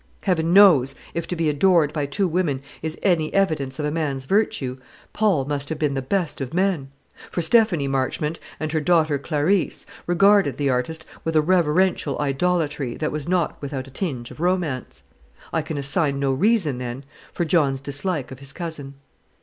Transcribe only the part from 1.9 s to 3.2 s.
by two women is